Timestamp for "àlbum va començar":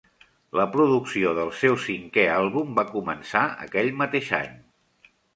2.37-3.43